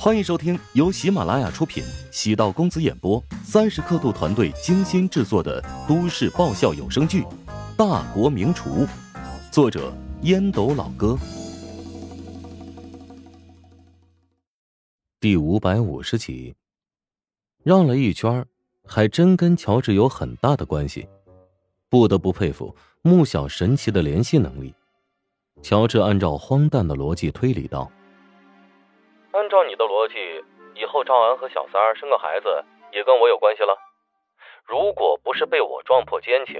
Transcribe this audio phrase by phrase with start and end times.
[0.00, 7.22] 欢迎收听由喜马拉雅出品、喜道公子演播、三十刻度团队精心制作的都市爆笑有声剧
[7.76, 8.86] 《大国名厨》，
[9.50, 9.92] 作者
[10.22, 11.18] 烟斗老哥，
[15.18, 16.54] 第五百五十集。
[17.64, 18.46] 绕了一圈，
[18.84, 21.08] 还真跟乔治有很大的关系，
[21.88, 22.72] 不得不佩服
[23.02, 24.72] 穆小神奇的联系能力。
[25.60, 27.90] 乔治按照荒诞的逻辑推理道。
[29.38, 33.78] 按照你的逻辑，以后赵安和小三儿生个孩子也跟我有关系了。
[34.66, 36.54] 如果不是被我撞破奸情，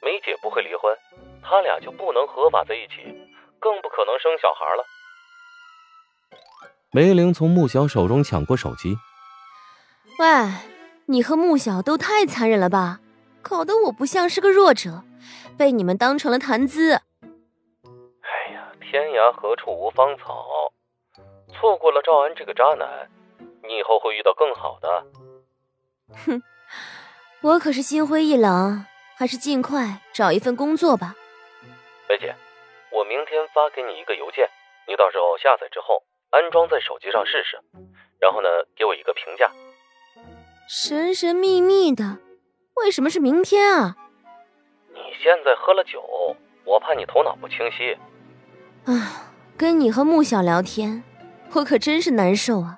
[0.00, 0.96] 梅姐不会离婚，
[1.42, 3.02] 他俩就不能合法在一起，
[3.60, 4.84] 更不可能生小孩了。
[6.90, 8.96] 梅玲从穆小手中抢过手机。
[10.18, 10.26] 喂，
[11.08, 13.00] 你和穆小都太残忍了吧，
[13.42, 15.02] 搞得我不像是个弱者，
[15.58, 16.94] 被你们当成了谈资。
[16.94, 20.72] 哎呀，天涯何处无芳草。
[21.58, 23.10] 错过了赵安这个渣男，
[23.62, 25.06] 你以后会遇到更好的。
[26.24, 26.42] 哼，
[27.42, 28.84] 我可是心灰意冷，
[29.16, 31.14] 还是尽快找一份工作吧。
[32.08, 32.34] 梅姐，
[32.92, 34.48] 我明天发给你一个邮件，
[34.86, 37.58] 你到时候下载之后安装在手机上试试，
[38.20, 39.50] 然后呢给我一个评价。
[40.68, 42.18] 神神秘秘的，
[42.74, 43.96] 为什么是明天啊？
[44.92, 46.02] 你现在喝了酒，
[46.64, 47.96] 我怕你头脑不清晰。
[48.84, 51.02] 啊，跟你和穆小聊天。
[51.52, 52.76] 我可真是难受啊！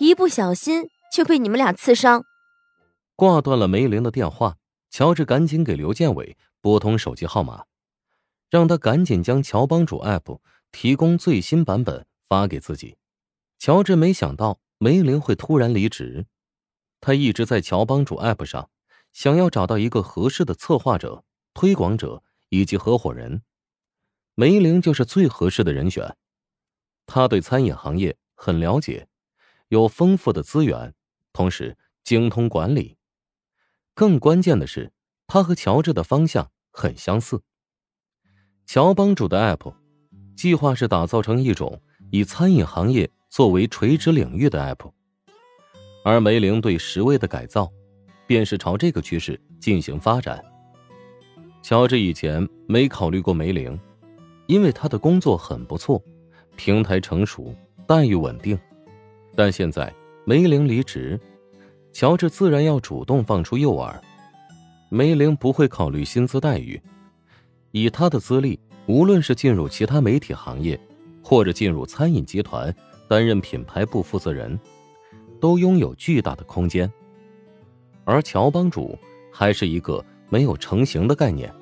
[0.00, 2.24] 一不小心就被你们俩刺伤。
[3.16, 4.56] 挂断了梅玲的电话，
[4.90, 7.64] 乔治赶紧给刘建伟拨通手机号码，
[8.50, 10.40] 让他赶紧将乔帮主 App
[10.72, 12.96] 提供最新版本发给自己。
[13.58, 16.26] 乔治没想到梅玲会突然离职，
[17.00, 18.70] 他一直在乔帮主 App 上
[19.12, 23.42] 想要找到一个合适的策划者、推广者以及合伙人，
[24.34, 26.16] 梅玲就是最合适的人选。
[27.06, 29.06] 他对餐饮行业很了解，
[29.68, 30.94] 有丰富的资源，
[31.32, 32.96] 同时精通管理。
[33.94, 34.92] 更关键的是，
[35.26, 37.42] 他和乔治的方向很相似。
[38.66, 39.74] 乔帮主的 App
[40.34, 41.80] 计划是打造成一种
[42.10, 44.90] 以餐饮行业作为垂直领域的 App，
[46.04, 47.70] 而梅玲对食味的改造，
[48.26, 50.42] 便是朝这个趋势进行发展。
[51.62, 53.78] 乔治以前没考虑过梅玲，
[54.46, 56.02] 因为他的工作很不错。
[56.56, 57.54] 平台成熟，
[57.86, 58.58] 待遇稳定，
[59.34, 59.92] 但现在
[60.24, 61.18] 梅玲离职，
[61.92, 63.94] 乔治自然要主动放出诱饵。
[64.88, 66.80] 梅玲不会考虑薪资待遇，
[67.72, 70.78] 以他的资历，无论是进入其他媒体行业，
[71.22, 72.74] 或者进入餐饮集团
[73.08, 74.58] 担任品牌部负责人，
[75.40, 76.90] 都拥有巨大的空间。
[78.04, 78.96] 而乔帮主
[79.32, 81.52] 还是一个没有成型的概念，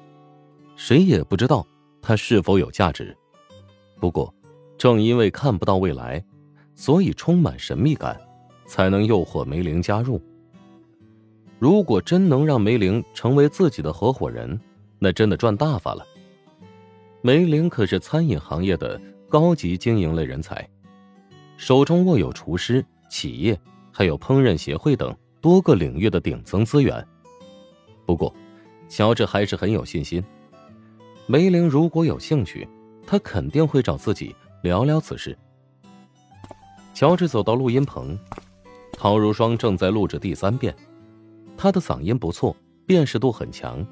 [0.77, 1.67] 谁也不知道
[2.03, 3.17] 他是否有价值。
[3.99, 4.33] 不过。
[4.83, 6.21] 正因为看不到未来，
[6.75, 8.21] 所以充满神秘感，
[8.67, 10.21] 才能诱惑梅玲加入。
[11.61, 14.61] 如果真能让梅玲成为自己的合伙人，
[14.99, 16.05] 那真的赚大发了。
[17.21, 20.69] 梅玲可是餐饮行业的高级经营类人才，
[21.57, 23.57] 手中握有厨师、企业
[23.93, 27.07] 还有烹饪协会等多个领域的顶层资源。
[28.05, 28.35] 不过，
[28.89, 30.21] 乔治还是很有信心，
[31.29, 32.67] 梅玲如果有兴趣，
[33.07, 34.35] 他肯定会找自己。
[34.63, 35.37] 聊聊此事。
[36.95, 38.17] 乔治走到录音棚，
[38.93, 40.75] 陶如霜正在录制第三遍，
[41.57, 42.57] 他的嗓音不错，
[42.87, 43.85] 辨识度很强。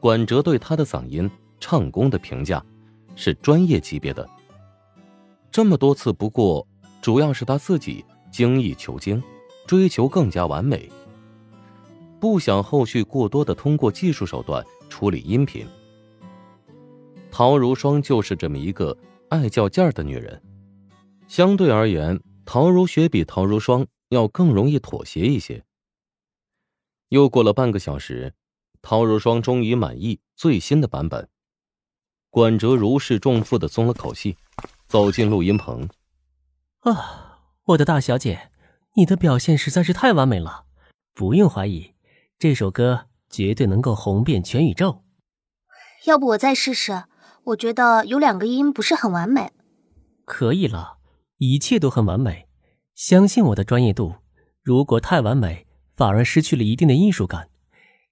[0.00, 1.30] 管哲对他的嗓音、
[1.60, 2.64] 唱功的评价
[3.14, 4.26] 是专业级别的。
[5.50, 6.66] 这么多次不过，
[7.02, 9.22] 主要是他自己精益求精，
[9.66, 10.90] 追求更加完美，
[12.18, 15.66] 不想后续过多的通过技术手段处理音频。
[17.30, 18.96] 陶如霜就是这么一个。
[19.28, 20.42] 爱较劲儿的女人，
[21.26, 25.64] 相对而言，陶如雪比陶如霜要更容易妥协一些。
[27.10, 28.34] 又过了半个小时，
[28.80, 31.28] 陶如霜终于满意最新的版本。
[32.30, 34.36] 管哲如释重负的松了口气，
[34.86, 35.88] 走进录音棚。
[36.80, 38.50] 啊，我的大小姐，
[38.94, 40.64] 你的表现实在是太完美了，
[41.14, 41.94] 不用怀疑，
[42.38, 45.02] 这首歌绝对能够红遍全宇宙。
[46.06, 47.04] 要不我再试试？
[47.48, 49.52] 我觉得有两个音不是很完美。
[50.26, 50.98] 可以了，
[51.38, 52.46] 一切都很完美，
[52.94, 54.16] 相信我的专业度。
[54.62, 57.48] 如果太完美，反而失去了一定的艺术感。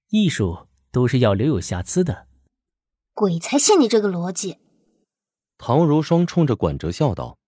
[0.09, 2.27] 艺术都是要留有瑕疵的。
[3.13, 4.59] 鬼才信你这个逻辑！
[5.59, 7.39] 唐如霜冲着管哲笑道：“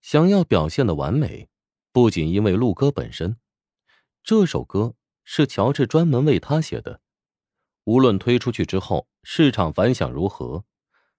[0.00, 1.48] 想要表现的完美，
[1.92, 3.36] 不仅因为录歌本身，
[4.22, 7.00] 这首歌是乔治专门为他写的。
[7.84, 10.64] 无论推出去之后市场反响如何。”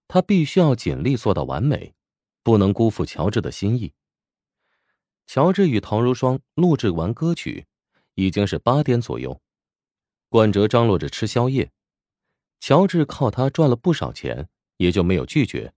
[0.08, 1.96] 他必须要尽力做到完美，
[2.44, 3.94] 不能辜负乔治的心意。
[5.28, 7.66] 乔治与陶如霜录制完歌曲，
[8.14, 9.42] 已经是八点左右。
[10.30, 11.72] 管哲张罗着吃宵夜，
[12.60, 15.74] 乔治靠他赚了不少钱，也就没有拒绝。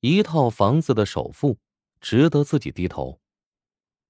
[0.00, 1.58] 一套房子的首付，
[2.00, 3.20] 值得自己低头。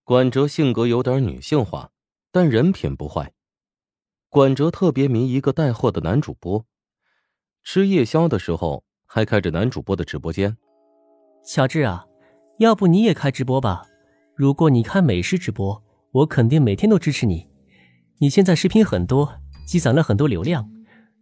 [0.05, 1.91] 管哲性格有点女性化，
[2.31, 3.35] 但人品不坏。
[4.29, 6.65] 管哲特别迷一个带货的男主播，
[7.65, 10.57] 吃夜宵的时候还开着男主播的直播间。
[11.43, 12.07] 小智啊，
[12.59, 13.83] 要不你也开直播吧？
[14.37, 17.49] 如果你开美食直播，我肯定每天都支持你。
[18.19, 20.71] 你现在视频很多，积攒了很多流量，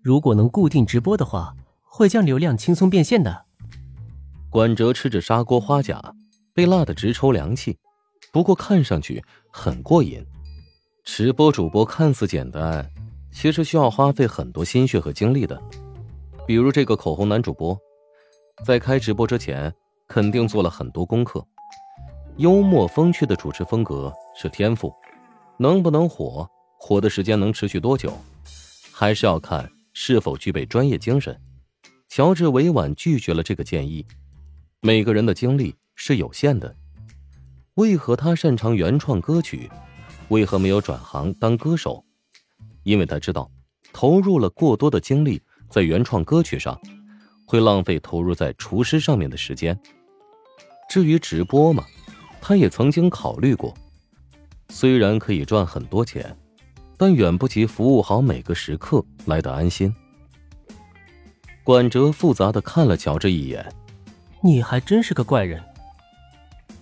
[0.03, 3.47] 如果能固定直播的话，会将流量轻松变现的。
[4.51, 6.15] 管哲吃着砂锅花甲，
[6.53, 7.79] 被辣得直抽凉气，
[8.31, 10.23] 不过看上去很过瘾。
[11.07, 12.87] 直播主播看似简单，
[13.33, 15.59] 其实需要花费很多心血和精力的。
[16.49, 17.79] 比如这个口红男主播，
[18.65, 19.71] 在开直播之前，
[20.07, 21.47] 肯定做了很多功课。
[22.39, 24.91] 幽默风趣的主持风格是天赋，
[25.59, 26.49] 能不能火，
[26.79, 28.17] 火的时间能持续多久，
[28.91, 31.39] 还是要看是否具备专业精神。
[32.09, 34.07] 乔治委婉拒绝了这个建议。
[34.81, 36.75] 每个人的精力是有限的，
[37.75, 39.71] 为何他擅长原创歌曲，
[40.29, 42.03] 为何没有转行当歌手？
[42.85, 43.51] 因为他知道，
[43.93, 46.81] 投入了过多的精力在原创歌曲上，
[47.45, 49.79] 会浪费投入在厨师上面的时间。
[50.89, 51.85] 至于直播嘛。
[52.41, 53.75] 他也曾经考虑过，
[54.69, 56.35] 虽然可以赚很多钱，
[56.97, 59.93] 但远不及服务好每个食客来的安心。
[61.65, 63.71] 管哲复杂的看了乔治一眼
[64.41, 65.63] ：“你还真是个怪人。”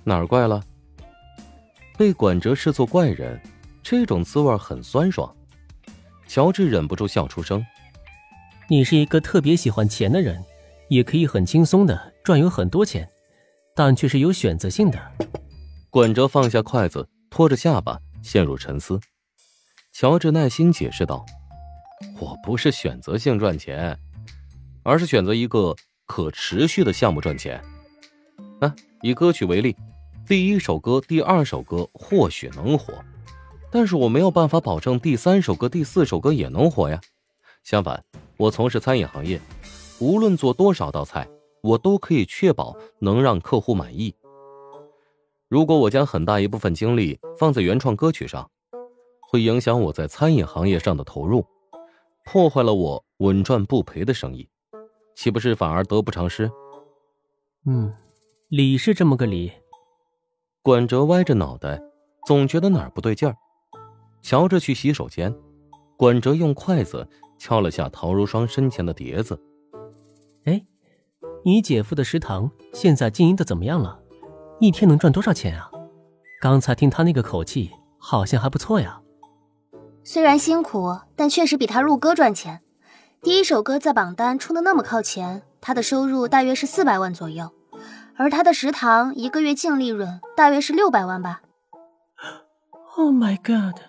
[0.04, 0.62] 哪儿怪了？
[1.96, 3.40] 被管哲视作怪人，
[3.82, 5.34] 这种滋味很酸爽。
[6.28, 7.64] 乔治忍不住笑出声
[8.68, 10.42] ：“你是一个特别喜欢钱的人，
[10.88, 13.08] 也可以很轻松的赚有很多钱，
[13.74, 15.00] 但却是有选择性的。”
[15.88, 19.00] 管哲放下筷子，拖着下巴陷入沉思。
[19.92, 21.24] 乔治耐心解释道
[22.18, 23.96] ：“我不是选择性赚钱，
[24.82, 25.74] 而是选择一个
[26.04, 27.62] 可持续的项目赚钱。
[28.60, 29.76] 啊，以歌曲为例，
[30.26, 32.92] 第一首歌、第二首歌或许能火，
[33.70, 37.00] 但是我没有办法保证第三首歌、第四首歌也能火呀。
[37.62, 38.04] 相反，
[38.36, 39.40] 我从事餐饮行业，
[39.98, 41.28] 无论做多少道菜，
[41.62, 44.14] 我都可以确保能让客户满意。”
[45.48, 48.50] 如果我将很大一部分精力放在原创歌曲上，
[49.20, 51.46] 会影响我在餐饮行业上的投入，
[52.24, 54.48] 破坏了我稳赚不赔的生意，
[55.14, 56.50] 岂不是反而得不偿失？
[57.64, 57.94] 嗯，
[58.48, 59.52] 理是这么个理。
[60.62, 61.80] 管哲歪着脑袋，
[62.26, 63.36] 总觉得哪儿不对劲儿。
[64.20, 65.32] 瞧着去洗手间，
[65.96, 69.40] 管哲用筷子敲了下陶如霜身前的碟子。
[70.44, 70.64] 哎，
[71.44, 74.00] 你姐夫的食堂现在经营的怎么样了？
[74.60, 75.70] 一天能赚多少钱啊？
[76.40, 79.00] 刚才听他那个口气，好像还不错呀。
[80.04, 82.62] 虽然辛苦，但确实比他录歌赚钱。
[83.22, 87.50] 第一首歌在榜单冲的那么靠前，他的收入大约是四百万左右，
[88.16, 91.42] 而他的食堂一个月净利润大约是六百万吧。
[92.96, 93.80] Oh my god！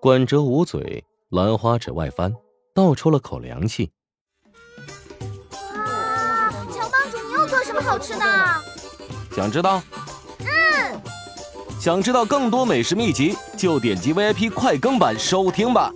[0.00, 2.34] 管哲捂嘴，兰花指外翻，
[2.74, 3.92] 倒出了口凉气。
[5.74, 8.24] 哇，乔帮主，你又做什么好吃的？
[9.36, 9.82] 想知道？
[10.40, 10.46] 嗯。
[11.78, 15.92] 想知道更多美食秘籍，就点击 VIP 快更版收听吧。